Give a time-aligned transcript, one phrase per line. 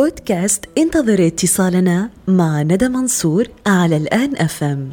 [0.00, 4.90] بودكاست انتظر اتصالنا مع ندى منصور على الآن أفهم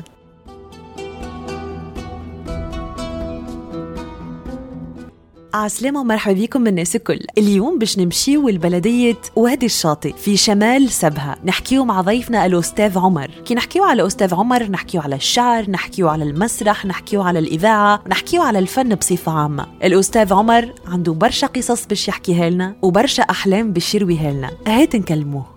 [5.53, 7.19] عسلامة ومرحبا بكم من الناس الكل.
[7.37, 11.37] اليوم باش نمشيو لبلدية وادي الشاطئ في شمال سبها.
[11.45, 13.31] نحكيو مع ضيفنا الأستاذ عمر.
[13.45, 18.41] كي نحكيو على الأستاذ عمر نحكيو على الشعر نحكيو على المسرح نحكيو على الإذاعة نحكيو
[18.41, 19.67] على الفن بصفة عامة.
[19.83, 24.51] الأستاذ عمر عنده برشا قصص باش يحكيها لنا وبرشا أحلام باش يرويها لنا.
[24.67, 25.56] هات نكلموه.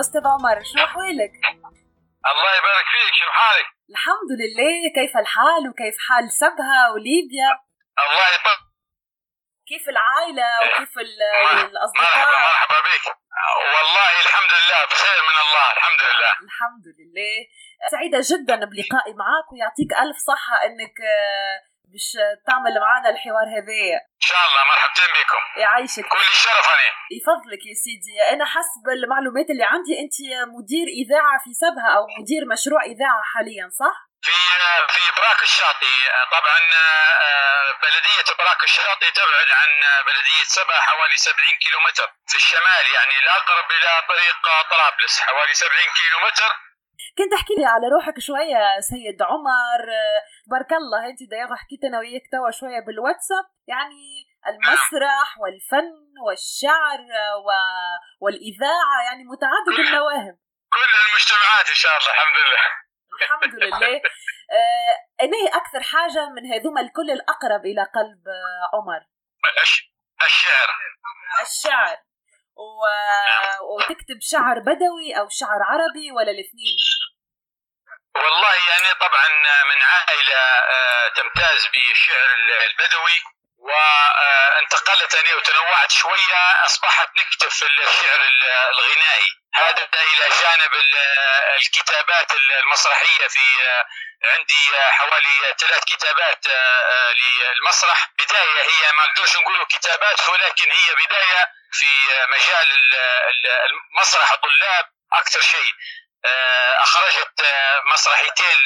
[0.00, 1.32] أستاذ عمر شنو أحوالك؟
[2.30, 7.50] الله يبارك فيك شنو حالك؟ الحمد لله كيف الحال وكيف حال سبها وليبيا؟
[8.06, 8.58] الله يطول
[9.70, 13.04] كيف العائلة وكيف ال- مرحبا مرحبا بك.
[13.74, 16.32] والله الحمد لله بخير من الله الحمد لله.
[16.48, 17.34] الحمد لله.
[17.90, 21.56] سعيدة جدا بلقائي معك ويعطيك ألف صحة إنك آه،
[21.92, 22.08] باش
[22.46, 24.00] تعمل معنا الحوار هذايا.
[24.30, 25.42] شاء الله مرحبتين بكم.
[25.64, 26.88] يعيشك كل الشرف أنا.
[27.18, 28.14] يفضلك يا سيدي.
[28.34, 30.16] أنا حسب المعلومات اللي عندي أنت
[30.56, 34.36] مدير إذاعة في سبها أو مدير مشروع إذاعة حاليا صح؟ في
[34.94, 35.96] في براك الشاطئ.
[36.36, 36.60] طبعا
[37.26, 39.70] آه، بلدية براك الشاطئ تبعد عن
[40.06, 44.38] بلدية سبا حوالي 70 كيلومتر في الشمال يعني الاقرب إلى طريق
[44.72, 46.50] طرابلس حوالي 70 كيلومتر.
[47.18, 49.82] كنت تحكي لي على روحك شوية سيد عمر.
[50.02, 50.20] آه،
[50.50, 53.44] بارك الله أنت دايما حكيت أنا وياك توا شوية بالواتساب.
[53.72, 55.92] يعني المسرح والفن
[56.26, 57.00] والشعر
[57.46, 57.50] و...
[58.20, 60.38] والإذاعة يعني متعدد المواهب
[60.72, 62.64] كل المجتمعات إن شاء الله الحمد لله.
[63.22, 64.00] الحمد لله.
[64.52, 69.00] آه، أكثر حاجة من هذوما الكل الأقرب إلى قلب آه، عمر؟
[69.62, 69.92] الش-
[70.26, 70.68] الشعر.
[71.42, 71.96] الشعر.
[72.56, 72.82] و...
[73.74, 76.76] وتكتب شعر بدوي أو شعر عربي ولا الاثنين؟
[78.16, 79.28] والله يعني طبعا
[79.70, 80.34] من عائلة
[80.76, 82.28] آه، تمتاز بالشعر
[82.70, 83.18] البدوي.
[83.60, 88.20] وانتقلت أنا وتنوعت شوية أصبحت نكتب في الشعر
[88.72, 89.32] الغنائي.
[89.54, 90.96] هذا إلى جانب ال-
[91.56, 92.32] الكتابات
[92.62, 93.40] المسرحية في
[94.24, 98.10] عندي حوالي ثلاث كتابات آه، آه، للمسرح.
[98.18, 101.86] بداية هي ما نقدرش نقولوا كتابات ولكن هي بداية في
[102.28, 102.94] مجال ال-
[103.30, 105.72] ال- المسرح الطلاب أكثر شيء.
[106.82, 108.56] أخرجت آه، مسرحيتين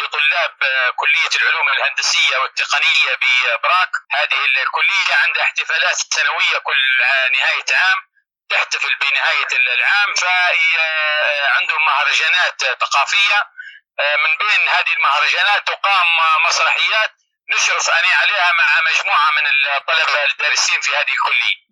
[0.00, 3.90] لطلاب آه، كلية العلوم الهندسية والتقنية ببراك.
[4.10, 6.98] هذه الكلية عندها احتفالات سنوية كل
[7.32, 8.02] نهاية عام
[8.48, 10.14] تحتفل بنهاية العام.
[10.14, 13.48] فعندهم مهرجانات ثقافية.
[14.00, 16.06] آه، من بين هذه المهرجانات تقام
[16.48, 17.12] مسرحيات
[17.48, 21.63] نشرف أنا عليها مع مجموعة من الطلبة الدارسين في هذه الكلية.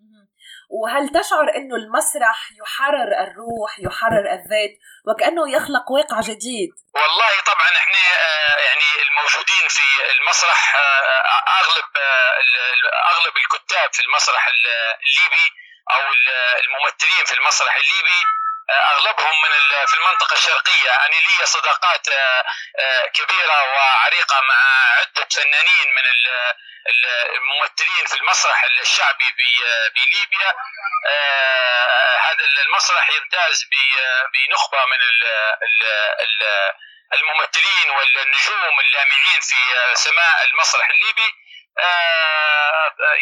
[0.81, 4.73] وهل تشعر إنه المسرح يحرر الروح يحرر الذات
[5.09, 9.83] وكأنه يخلق واقع جديد؟ والله طبعا إحنا آه، يعني الموجودين في
[10.19, 11.23] المسرح آه،
[11.61, 14.73] أغلب آه، ال- أغلب الكتاب في المسرح ال-
[15.07, 15.47] الليبي
[15.95, 18.21] أو ال- الممثلين في المسرح الليبي
[18.71, 19.53] أغلبهم من
[19.87, 20.91] في المنطقة الشرقية.
[21.07, 22.45] أنا لي صداقات آه،
[22.81, 26.55] آه، كبيرة وعريقة مع عدة فنانين من ال-
[26.89, 29.35] ال- الممثلين في المسرح الشعبي
[29.95, 30.55] بليبيا.
[31.11, 33.65] آه، هذا المسرح يمتاز
[34.33, 35.25] بنخبة من ال
[35.63, 35.83] ال
[36.21, 36.73] ال
[37.15, 41.35] الممثلين والنجوم اللامعين في سماء المسرح الليبي.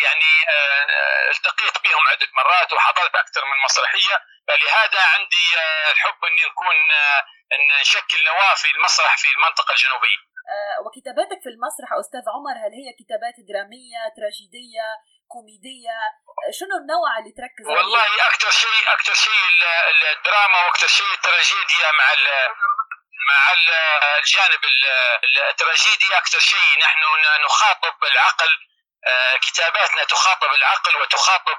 [0.04, 4.16] يعني آه، التقيت بهم عدة مرات وحضرت أكثر من مسرحية.
[4.48, 7.20] فلهذا عندي آه، الحب أن نكون آه،
[7.54, 10.20] أن نشكل نواة في المسرح في المنطقة الجنوبية.
[10.54, 14.86] آه، وكتاباتك في المسرح أستاذ عمر هل هي كتابات درامية تراجيدية
[15.34, 15.96] كوميدية؟
[16.46, 21.10] آه، شنو النوع اللي تركز عليه؟ والله أكثر شيء أكثر شيء ال- الدراما وأكثر شيء
[21.18, 22.48] التراجيديا مع ال-
[23.30, 23.70] مع ال-
[24.18, 26.78] الجانب ال- التراجيدي أكثر شيء.
[26.78, 27.00] نحن
[27.44, 28.58] نخاطب العقل
[29.06, 31.58] آه، كتاباتنا تخاطب العقل وتخاطب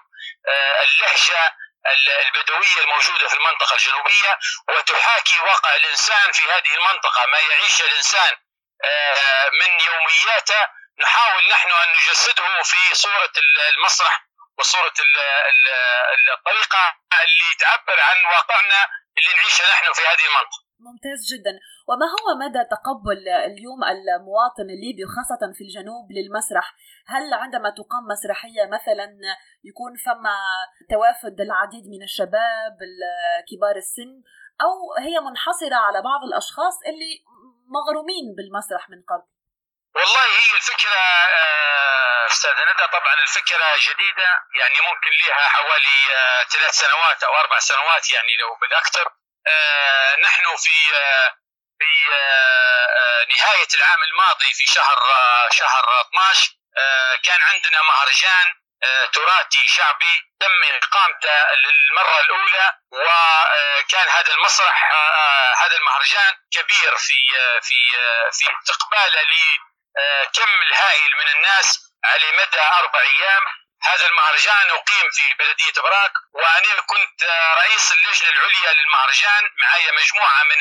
[0.50, 1.56] آه، اللهجة
[1.92, 4.40] ال- البدوية الموجودة في المنطقة الجنوبية
[4.70, 7.26] وتحاكي واقع الإنسان في هذه المنطقة.
[7.26, 8.38] ما يعيش الإنسان
[8.84, 10.67] آه، من يومياته
[11.00, 14.22] نحاول نحن أن نجسده في صورة ال- المسرح
[14.58, 15.20] وصورة ال-
[15.52, 20.60] ال- الطريقة اللي تعبر عن واقعنا اللي نعيشه نحن في هذه المنطقة.
[20.87, 21.53] ممتاز جدا.
[21.89, 26.66] وما هو مدى تقبل اليوم المواطن الليبي وخاصة في الجنوب للمسرح؟
[27.07, 29.07] هل عندما تقام مسرحية مثلا
[29.69, 30.37] يكون فما
[30.89, 34.11] توافد العديد من الشباب ال- كبار السن؟
[34.66, 34.73] أو
[35.05, 37.11] هي منحصرة على بعض الأشخاص اللي
[37.78, 39.28] مغرومين بالمسرح من قبل؟
[39.95, 41.01] والله هي الفكرة
[41.39, 44.29] آه، أستاذ ندى طبعا الفكرة جديدة
[44.59, 49.05] يعني ممكن لها حوالي آه، ثلاث سنوات أو أربع سنوات يعني لو بالأكثر.
[50.23, 51.35] نحن في آه،
[51.79, 52.09] في
[53.35, 54.99] نهاية العام الماضي في شهر
[55.52, 56.52] شهر 12
[57.23, 58.53] كان عندنا مهرجان
[59.14, 64.91] تراثي شعبي تم إقامته للمرة الأولى وكان هذا المسرح
[65.64, 67.23] هذا المهرجان كبير في
[67.61, 67.76] في
[68.32, 73.46] في استقباله لكم الهائل من الناس على مدى أربع أيام.
[73.83, 77.23] هذا المهرجان أقيم في بلدية براك وأنا كنت
[77.57, 80.57] رئيس اللجنة العليا للمهرجان معي مجموعة من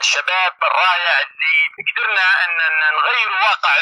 [0.00, 1.56] الشباب الرائع اللي
[1.88, 2.56] قدرنا أن
[2.94, 3.76] نغير واقع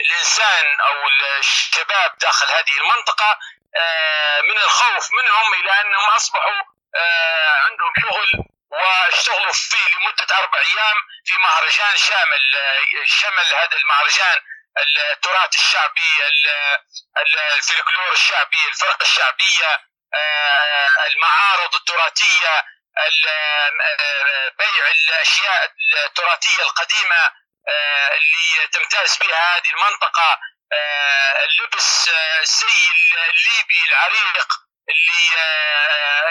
[0.00, 1.08] الإنسان أو
[1.38, 3.38] الشباب داخل هذه المنطقة
[3.76, 6.62] آه، من الخوف منهم إلى أنهم أصبحوا
[6.96, 12.40] آه، عندهم شغل واشتغلوا فيه لمدة أربع أيام في مهرجان شامل
[13.04, 14.40] شمل هذا المهرجان
[14.78, 16.26] التراث الشعبي
[17.56, 19.80] الفلكلور الشعبي الفرق الشعبية
[20.14, 22.64] آه، المعارض التراثية
[24.58, 25.70] بيع الأشياء
[26.06, 27.30] التراثية القديمة
[27.68, 30.38] آه، اللي تمتاز بها هذه المنطقة
[30.72, 32.08] آه، اللبس
[32.40, 34.48] الزي الليبي العريق
[34.92, 35.22] اللي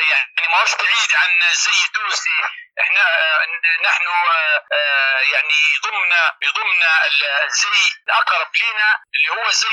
[0.10, 2.38] يعني ما هوش بعيد عن الزي التونسي
[2.82, 3.04] إحنا
[3.84, 4.06] نحن
[5.34, 7.08] يعني يضمنا يضمنا
[7.46, 7.68] الزي
[8.08, 9.68] الأقرب لنا اللي هو الزي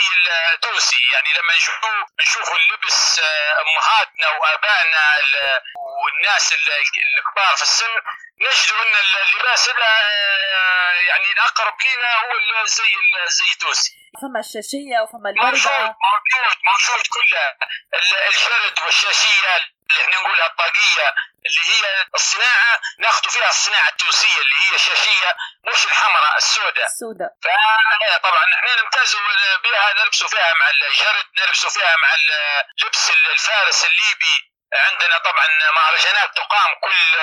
[0.53, 0.97] التونسي.
[1.13, 1.81] يعني لما نشوف
[2.21, 3.21] نشوف اللبس
[3.61, 5.15] أمهاتنا وآبائنا
[5.77, 7.95] والناس الكبار في السن
[8.41, 9.69] نجد إن اللباس
[11.09, 12.95] يعني الأقرب لنا هو الزي
[13.27, 13.91] الزي التونسي
[14.23, 17.57] فما الشاشية وفما البرده موجود موجود كلها
[18.29, 21.15] الجرد والشاشية اللي إحنا نقولها الطاقية
[21.47, 25.37] اللي هي الصناعة ناخذ فيها الصناعة التونسيه اللي هي شاشية
[25.73, 26.87] مش الحمراء السوداء.
[26.87, 27.29] السوداء.
[28.23, 29.17] طبعا إحنا نمتاز
[29.65, 34.37] بها نلبسوا فيها مع الجرد نلبسوا فيها مع اللبس الفارس الليبي.
[34.75, 37.19] عندنا طبعا مهرجانات تقام كل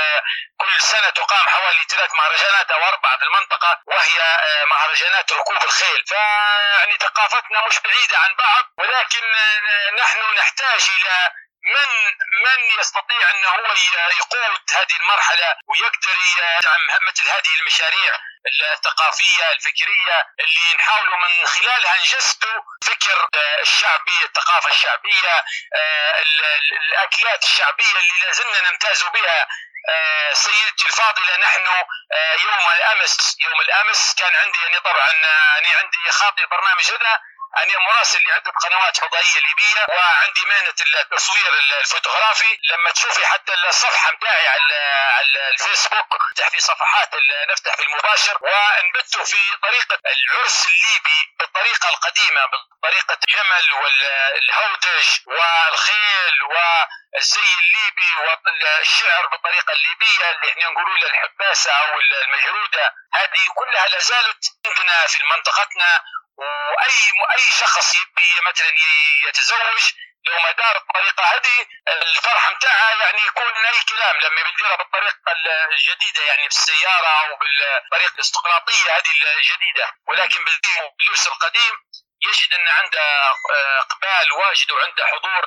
[0.57, 4.37] كل سنة تقام حوالي ثلاث مهرجانات أو أربعة في المنطقة وهي
[4.69, 6.03] مهرجانات ركوب الخيل.
[6.07, 9.23] فيعني ثقافتنا مش بعيدة عن بعض ولكن
[9.99, 11.31] نحن نحتاج إلى
[11.65, 11.89] من
[12.45, 13.73] من يستطيع أنه هو
[14.17, 18.19] يقود هذه المرحلة ويقدر يدعم مثل هذه المشاريع
[18.73, 23.27] الثقافية الفكرية اللي نحاولوا من خلالها نجسدوا فكر
[23.61, 25.43] الشعبي الثقافة الشعبية
[26.71, 29.47] الأكلات الشعبية اللي لازلنا نمتاز بها.
[30.33, 31.65] سيدتي الفاضلة نحن
[32.39, 37.21] يوم الأمس يوم الأمس كان عندي يعني طبعا أنا عندي خاطي برنامج هذا.
[37.57, 42.57] أنا مراسل لعدة قنوات فضائية ليبية وعندي مهنة التصوير الفوتوغرافي.
[42.71, 47.09] لما تشوفي حتى الصفحة متاعي على الفيسبوك نفتح في صفحات
[47.49, 48.37] نفتح في المباشر.
[48.41, 59.73] ونبث في طريقة العرس الليبي بالطريقة القديمة بطريقة جمل والهودج والخيل والزي الليبي والشعر بالطريقة
[59.73, 62.93] الليبية اللي إحنا نقولوا الحباسة أو المجرودة.
[63.13, 66.03] هذه كلها لا زالت عندنا في منطقتنا.
[66.37, 66.99] وأي
[67.35, 68.71] أي شخص يبي مثلا
[69.27, 69.93] يتزوج
[70.27, 75.31] لو ما دار الطريقة هذه الفرح نتاعها يعني يكون اي كلام لما بيديرها بالطريقة
[75.71, 79.93] الجديدة يعني بالسيارة أو بالطريقة الاستقراطيه هذه الجديدة.
[80.07, 81.73] ولكن باللبس القديم
[82.27, 83.05] يجد أن عنده
[83.83, 85.43] إقبال واجد وعنده حضور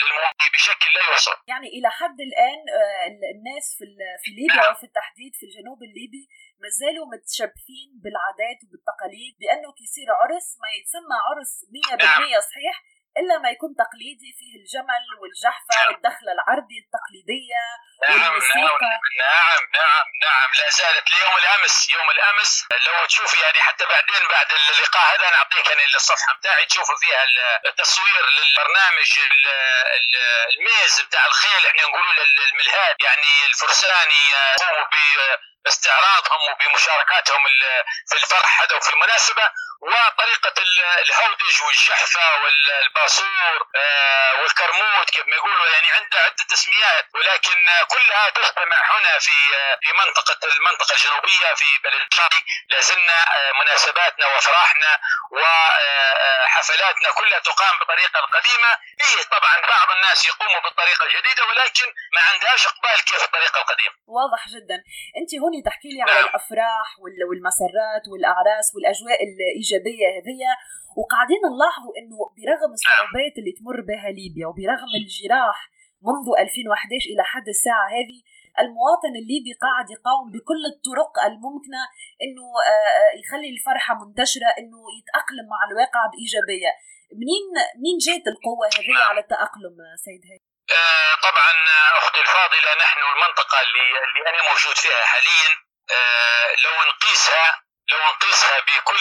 [0.00, 1.36] للموضوع بشكل لا يوصف.
[1.52, 3.84] يعني إلى حد الآن آه، الناس في
[4.22, 4.72] في ليبيا نعم.
[4.72, 6.24] وفي التحديد في الجنوب الليبي
[6.62, 12.40] ما زالوا متشبثين بالعادات وبالتقاليد بأنه كيصير عرس ما يتسمى عرس 100% نعم.
[12.50, 12.76] صحيح
[13.20, 15.86] إلا ما يكون تقليدي فيه الجمل والجحفة نعم.
[15.88, 17.62] والدخلة العربي التقليدية
[18.02, 18.92] نعم والموسيقى
[19.26, 22.50] نعم نعم نعم لا زالت ليوم الأمس يوم الأمس
[22.86, 27.24] لو تشوف يعني حتى بعدين بعد اللقاء هذا نعطيك يعني الصفحة بتاعي تشوفوا فيها
[27.66, 29.10] التصوير للبرنامج
[30.54, 34.22] الميز بتاع الخيل إحنا نقولوا للملهاد يعني الفرساني
[34.62, 34.86] يقوموا
[35.64, 37.40] بأستعراضهم وبمشاركاتهم
[38.08, 39.50] في الفرح هذا وفي المناسبة
[39.82, 40.56] وطريقة
[41.02, 47.58] الهودج والجحفة والباسور آه، والكرموت كيف ما يقولوا يعني عندها عدة تسميات ولكن
[47.94, 49.36] كلها تجتمع هنا في
[49.82, 54.98] في منطقة المنطقة الجنوبية في بلد الشاطئ لازلنا آه، مناسباتنا وافراحنا
[55.32, 58.70] وحفلاتنا كلها تقام بالطريقة القديمة.
[59.04, 63.94] إيه طبعا بعض الناس يقوموا بالطريقة الجديدة ولكن ما عندهاش إقبال كيف الطريقة القديمة.
[64.06, 64.76] واضح جدا.
[65.18, 66.88] أنت هون تكوني تحكي لي على الأفراح
[67.28, 69.18] والمسرات والأعراس والأجواء
[69.76, 70.52] الايجابيه هذية.
[70.98, 75.58] وقاعدين نلاحظوا إنه برغم الصعوبات اللي تمر بها ليبيا وبرغم الجراح
[76.08, 78.18] منذ 2011 إلى حد الساعة هذه
[78.62, 81.82] المواطن الليبي قاعد يقاوم بكل الطرق الممكنة
[82.24, 86.72] إنه آه، آه، يخلي الفرحة منتشرة إنه يتأقلم مع الواقع بإيجابية.
[87.20, 87.46] منين
[87.78, 89.74] منين جات القوة هذه على التأقلم
[90.04, 90.46] سيد هادي
[90.78, 91.52] آه، طبعا
[92.00, 95.50] أختي الفاضلة نحن المنطقة اللي اللي أنا موجود فيها حاليا
[96.64, 97.48] لو نقيسها
[97.92, 99.00] لو نقيسها بكل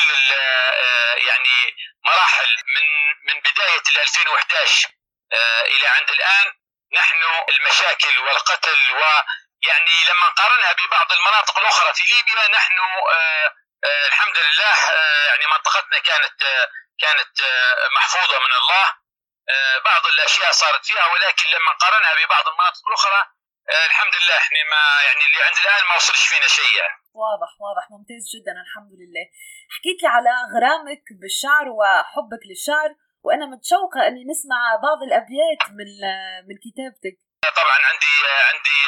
[1.18, 2.86] يعني مراحل من
[3.28, 4.90] من بداية 2011
[5.66, 6.54] إلى عند الآن
[6.94, 12.78] نحن المشاكل والقتل ويعني لما نقارنها ببعض المناطق الأخرى في ليبيا نحن
[14.08, 14.76] الحمد لله
[15.28, 16.68] يعني منطقتنا كانت
[17.00, 17.42] كانت
[17.96, 18.96] محفوظة من الله
[19.86, 23.26] بعض الأشياء صارت فيها ولكن لما نقارنها ببعض المناطق الأخرى
[23.86, 27.01] الحمد لله إحنا ما يعني اللي عند الآن ما وصلش فينا شيء يعني.
[27.14, 29.26] واضح واضح ممتاز جدا الحمد لله.
[29.76, 32.90] حكيت لي على غرامك بالشعر وحبك للشعر
[33.26, 35.90] وأنا متشوقة إني نسمع بعض الأبيات من
[36.48, 37.16] من كتابتك.
[37.60, 38.16] طبعا عندي
[38.50, 38.80] عندي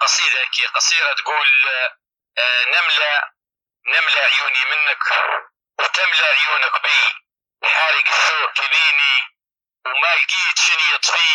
[0.00, 0.40] قصيدة
[0.74, 1.48] قصيرة تقول
[2.74, 3.12] نمله
[3.94, 5.04] نمله عيوني منك
[5.80, 7.00] وتملى عيونك بي.
[7.74, 9.16] حارق الثوب كبيني
[9.86, 11.34] وما لقيت شن يطفي.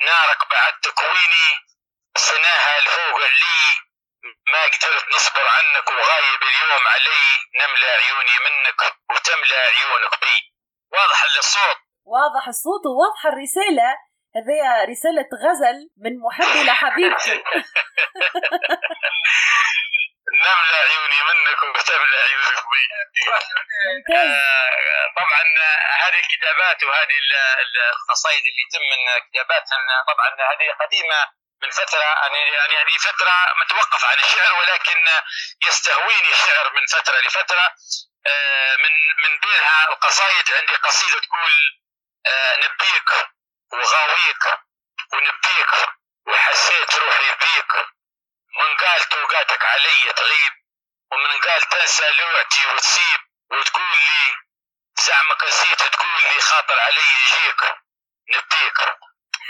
[0.00, 1.48] نارك بعد تكويني
[2.16, 3.57] سناها الفوق علي
[4.88, 7.22] قدرت نصبر عنك وغايب اليوم علي
[7.60, 8.80] نملى عيوني منك
[9.10, 10.52] وتملى عيونك بي.
[10.92, 13.90] واضح الصوت؟ واضح الصوت وواضحة الرسالة.
[14.36, 17.36] هذه رسالة غزل من محبي لحبيبتي
[20.44, 22.84] نملى عيوني منك وتملى عيونك بي.
[24.16, 25.42] آه طبعا
[26.02, 27.18] هذه الكتابات وهذه
[27.92, 31.20] القصائد اللي يتم من كتاباتها طبعا هذه قديمة
[31.62, 35.04] من فترة يعني يعني فترة متوقف عن الشعر ولكن
[35.66, 37.74] يستهويني الشعر من فترة لفترة.
[38.78, 41.52] من من بينها القصائد عندي قصيدة تقول
[42.64, 43.10] نبيك
[43.72, 44.44] وغاويك
[45.12, 45.88] ونبيك
[46.26, 47.74] وحسيت روحي بيك.
[48.58, 50.52] من قال توقاتك علي تغيب
[51.12, 53.20] ومن قال تنسى لوعتي وتسيب.
[53.50, 54.36] وتقول لي
[54.98, 57.62] زعمك نسيت تقول لي خاطر علي يجيك.
[58.28, 58.78] نبيك.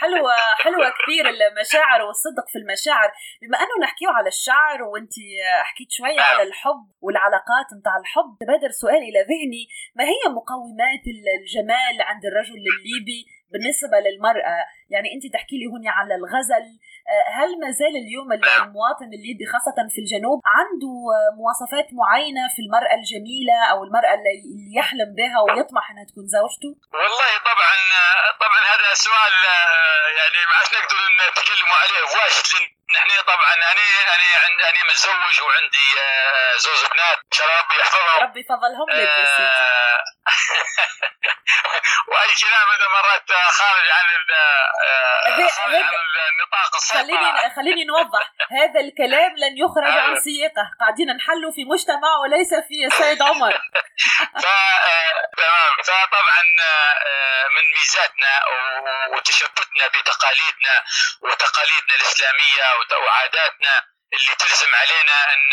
[0.01, 3.11] حلوة حلوة كثير المشاعر والصدق في المشاعر.
[3.43, 5.15] بما أنه نحكيه على الشعر وأنت
[5.69, 9.65] حكيت شوية على الحب والعلاقات متاع الحب تبادر سؤال إلى ذهني.
[9.97, 11.05] ما هي مقومات
[11.41, 13.21] الجمال عند الرجل الليبي
[13.53, 14.59] بالنسبة للمرأة؟
[14.93, 16.67] يعني أنت تحكي لي هنا على الغزل
[17.39, 20.95] هل ما زال اليوم المواطن الليبي خاصة في الجنوب عنده
[21.41, 24.35] مواصفات معينة في المرأة الجميلة أو المرأة اللي
[24.79, 27.75] يحلم بها ويطمح أنها تكون زوجته؟ والله طبعا
[28.45, 29.35] طبعا هذا سؤال
[30.19, 33.83] يعني ما عادش نقدر نتكلموا عليه واجد نحن طبعا أنا
[34.15, 35.89] أنا عندي أنا متزوج وعندي
[36.57, 37.19] زوج بنات.
[37.19, 38.23] إن شاء الله ربي يحفظهم.
[38.23, 39.67] ربي يفضلهم لك سيدي.
[42.09, 44.05] وأي كلام هذا مرات خارج عن
[46.29, 48.33] النطاق السيطره خليني خليني نوضح.
[48.61, 50.71] هذا الكلام لن يخرج عن سياقه.
[50.81, 53.53] قاعدين نحلوا في مجتمع وليس في السيد عمر.
[55.39, 55.73] تمام.
[55.85, 56.43] فطبعا
[57.55, 58.41] من ميزاتنا
[59.13, 60.85] وتشبثنا بتقاليدنا
[61.23, 65.53] وتقاليدنا الإسلامية وعاداتنا اللي تلزم علينا أن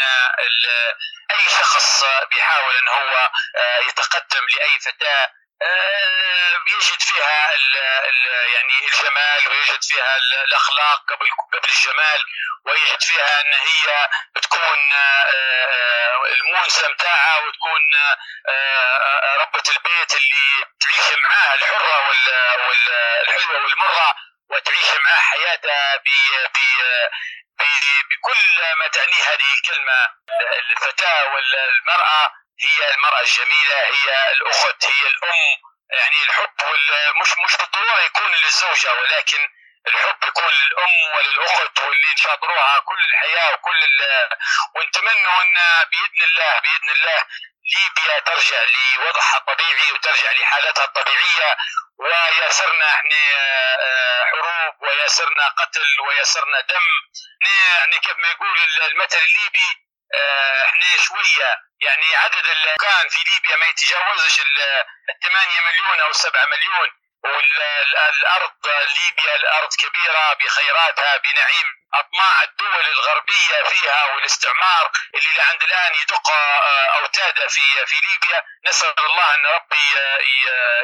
[1.31, 3.31] أي شخص بيحاول أن هو
[3.87, 5.31] يتقدم لأي فتاة
[6.67, 12.19] يجد فيها ال ال يعني الجمال ويجد فيها الأخلاق قبل قبل الجمال
[12.65, 14.09] ويجد فيها أن هي
[14.41, 14.93] تكون
[16.31, 17.81] المونسه متاعها وتكون
[19.39, 24.15] ربة البيت اللي تعيش معاها الحرة والحلوه والمرة.
[24.55, 26.07] وتعيش معاه حياتها ب
[28.09, 30.09] بكل ما تعنيه هذه الكلمة.
[30.71, 32.31] الفتاة والمرأة
[32.61, 35.61] هي المرأة الجميلة هي الأخت هي الأم.
[35.91, 36.49] يعني الحب
[37.21, 39.49] مش مش بالضرورة يكون للزوجة ولكن
[39.87, 43.89] الحب يكون للأم وللأخت واللي نشاطروها كل الحياة وكل
[44.75, 45.53] ونتمنوا أن
[45.91, 47.25] بإذن الله بإذن الله
[47.75, 51.57] ليبيا ترجع لوضعها الطبيعي وترجع لحالتها الطبيعية.
[51.97, 53.21] ويسرنا إحنا
[54.31, 56.87] حروب ويسرنا قتل ويسرنا دم.
[57.75, 58.59] يعني كيف ما يقول
[58.91, 59.85] المثل الليبي
[60.65, 64.85] إحنا شوية يعني عدد السكان في ليبيا ما يتجاوزش ال
[65.23, 66.89] 8 مليون أو 7 مليون.
[67.23, 76.31] والارض ليبيا الأرض كبيرة بخيراتها بنعيم أطماع الدول الغربية فيها والاستعمار اللي لعند الآن يدق
[76.99, 78.43] أوتاده في في ليبيا.
[78.65, 79.89] نسأل الله أن ربي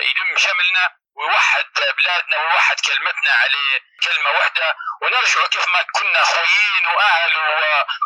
[0.01, 1.00] يلم شملنا.
[1.15, 1.65] ويوحد
[1.97, 3.63] بلادنا ويوحد كلمتنا على
[4.03, 7.37] كلمة واحدة ونرجع كيف ما كنا خويين وأهل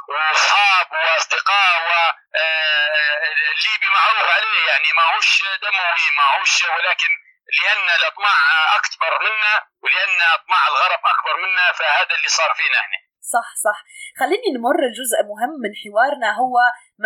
[0.10, 7.12] وأصحاب وأصدقاء والليبي معروف عليه يعني ما هوش دموي ما هوش ولكن
[7.58, 8.38] لأن الأطماع
[8.76, 12.98] أكبر منا ولأن أطماع الغرب أكبر منا فهذا اللي صار فينا إحنا.
[13.36, 13.78] صح صح.
[14.20, 16.56] خليني نمر الجزء مهم من حوارنا هو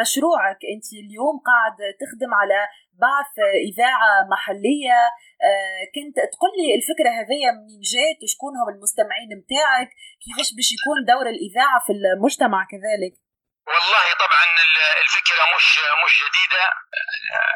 [0.01, 0.59] مشروعك.
[0.73, 2.59] أنت اليوم قاعد تخدم على
[3.05, 3.33] بعث
[3.69, 4.99] إذاعة محلية
[5.95, 9.89] كنت تقول لي الفكرة هذه منين جات وشكون هم المستمعين متاعك؟
[10.21, 13.13] كيفاش باش يكون دور الإذاعة في المجتمع كذلك؟
[13.73, 14.45] والله طبعا
[15.03, 15.67] الفكرة مش
[16.03, 16.63] مش جديدة.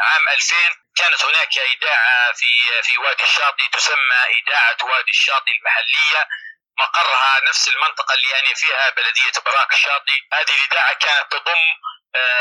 [0.07, 0.55] عام 2000
[0.99, 2.51] كانت هناك إذاعة في
[2.87, 6.21] في وادي الشاطئ تسمى إذاعة وادي الشاطئ المحلية.
[6.83, 10.19] مقرها نفس المنطقة اللي يعني فيها بلدية براك الشاطئ.
[10.33, 11.92] هذه الإذاعة كانت تضم آه،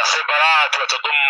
[0.02, 1.28] خبرات وتضم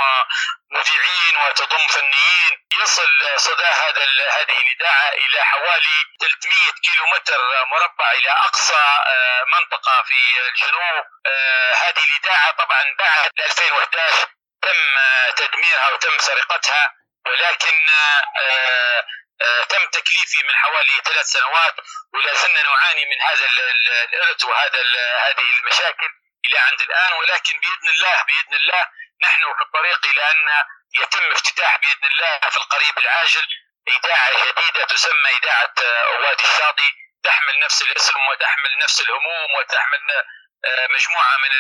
[0.70, 2.52] مذيعين وتضم فنيين.
[2.82, 10.02] يصل صدى هذا هذه الإذاعة إلى حوالي 300 كيلو متر مربع إلى أقصى آه، منطقة
[10.02, 11.04] في الجنوب.
[11.26, 14.26] آه، هذه الإذاعة طبعا بعد 2011
[14.62, 14.98] تم
[15.36, 16.94] تدميرها وتم سرقتها
[17.26, 17.86] ولكن
[19.68, 21.74] تم تكليفي من حوالي ثلاث سنوات
[22.14, 23.46] ولا زلنا نعاني من هذا
[24.12, 24.80] الإرث وهذا
[25.18, 26.21] هذه المشاكل.
[26.46, 28.88] إلى عند الآن ولكن بإذن الله بإذن الله
[29.22, 30.64] نحن في الطريق إلى أن
[31.02, 33.46] يتم افتتاح بإذن الله في القريب العاجل
[33.88, 35.74] إذاعة جديدة تسمى إذاعة
[36.20, 36.92] وادي الشاطئ.
[37.24, 40.10] تحمل نفس الاسم وتحمل نفس الهموم وتحمل
[40.64, 41.50] آه، مجموعة من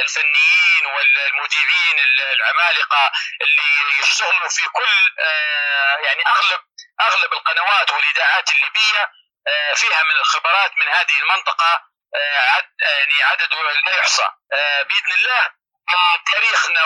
[0.00, 1.98] الفنيين والمذيعين
[2.32, 6.60] العمالقة اللي يشتغلوا في كل آه، يعني أغلب
[7.00, 9.12] أغلب القنوات والإذاعات الليبية
[9.48, 11.89] آه، فيها من الخبرات من هذه المنطقة
[12.54, 13.54] عد يعني عدد
[13.86, 14.28] لا يحصى.
[14.88, 15.48] بإذن الله
[16.32, 16.84] تاريخنا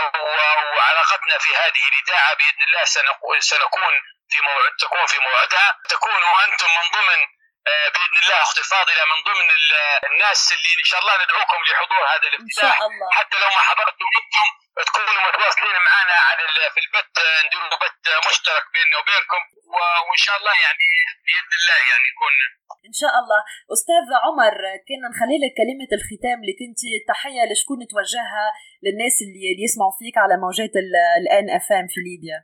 [0.76, 2.84] وعلاقتنا في هذه الإذاعة بإذن الله
[3.40, 3.92] سنكون
[4.28, 5.78] في موعد تكون في موعدها.
[5.88, 7.43] تكونوا أنتم من ضمن آه،
[7.92, 9.48] بإذن الله أختي فاضله من ضمن
[10.10, 12.76] الناس اللي إن شاء الله ندعوكم لحضور هذا الافتتاح.
[13.18, 14.48] حتى لو ما حضرتوا أنتم
[14.88, 16.42] تكونوا متواصلين معنا على
[16.74, 19.42] في البث نديروا بث مشترك بيننا وبينكم.
[20.08, 20.86] وإن شاء الله يعني
[21.26, 22.34] بإذن الله يعني يكون
[22.88, 23.40] إن شاء الله.
[23.74, 24.54] أستاذ عمر
[24.86, 26.80] كنا نخلي لك كلمة الختام اللي كنت
[27.10, 28.46] تحية لشكون توجهها
[28.84, 30.74] للناس اللي, اللي يسمعوا فيك على موجات
[31.22, 32.38] الان اف ام في ليبيا؟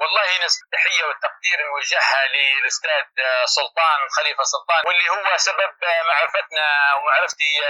[0.00, 3.04] والله نسبة التحية والتقدير نوجهها للأستاذ
[3.44, 5.70] سلطان خليفة سلطان واللي هو سبب
[6.08, 7.60] معرفتنا ومعرفتي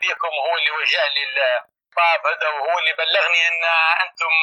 [0.00, 3.64] بكم وهو اللي وجه لي الطاب هذا وهو اللي بلغني أن
[4.04, 4.34] أنتم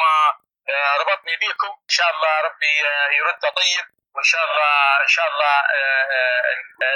[0.99, 1.67] ربطني بكم.
[1.67, 2.77] إن شاء الله ربي
[3.17, 3.85] يرد طيب
[4.15, 5.61] وإن شاء الله إن شاء الله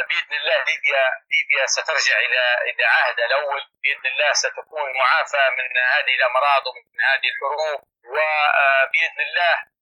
[0.09, 3.61] بإذن الله ليبيا ليبيا سترجع إلى إلى عهدها الأول.
[3.83, 7.79] بإذن الله ستكون معافى من هذه الأمراض ومن هذه الحروب
[8.11, 9.76] وباذن الله آه،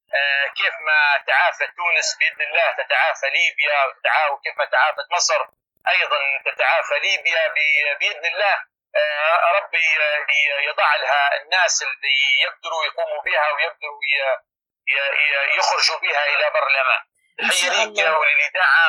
[0.58, 3.84] كيف ما تعافت تونس بإذن الله تتعافى ليبيا
[4.32, 5.42] وكيف ما تعافت مصر
[5.88, 7.48] أيضا تتعافى ليبيا
[8.00, 8.56] بإذن الله
[8.98, 9.88] آه، ربي
[10.68, 14.00] يضع لها الناس اللي يقدروا يقوموا بها ويقدروا
[15.58, 17.02] يخرجوا بها إلى بر الأمان.
[17.40, 18.86] تحيه ليك وللاذاعه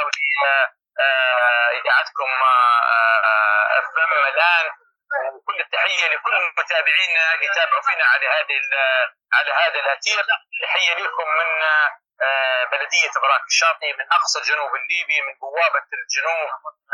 [0.98, 4.70] ولاذاعتكم آه، اف ام الآن
[5.34, 8.60] وكل التحية لكل متابعينا اللي تابعوا فينا على هذه
[9.32, 10.18] على هذا الاثير
[10.62, 11.48] تحية لكم من
[12.72, 16.50] بلدية براك الشاطئ من أقصى الجنوب الليبي من بوابه الجنوب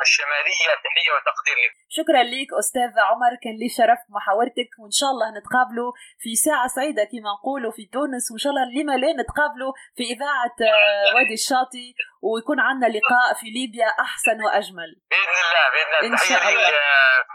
[0.06, 1.78] الشمالية تحيه وتقدير لكم.
[1.98, 5.90] شكرا لك أستاذ عمر كان لي شرف محاورتك وإن شاء الله نتقابلوا
[6.22, 10.56] في ساعة سعيدة كما نقولوا في تونس وإن شاء الله لما لا نتقابلوا في إذاعة
[10.62, 11.86] آه، وادي الشاطئ
[12.26, 14.90] ويكون عندنا لقاء في ليبيا أحسن وأجمل.
[15.10, 16.70] بإذن الله بإذن الله إن شاء الله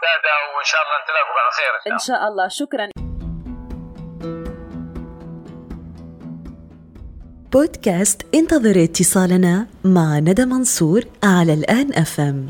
[0.02, 3.07] ساده وإن شاء الله نتلاقوا على خير إن شاء الله شكرا.
[7.52, 12.46] بودكاست انتظر اتصالنا مع ندى منصور على الآن أفهم